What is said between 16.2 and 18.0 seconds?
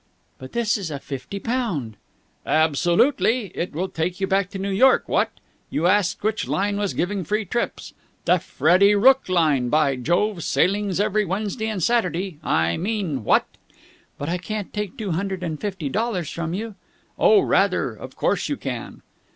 from you!" "Oh, rather.